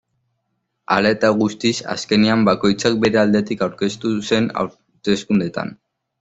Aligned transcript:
Hala 0.95 1.11
eta 1.15 1.29
guztiz, 1.41 1.73
azkenean 1.95 2.47
bakoitzak 2.47 2.97
bere 3.05 3.21
aldetik 3.25 3.63
aurkeztu 3.67 4.15
zen 4.33 4.51
hauteskundeetara. 4.65 5.79